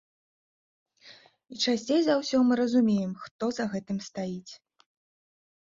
[1.55, 4.53] І часцей за ўсё мы разумеем, хто за гэтым стаіць.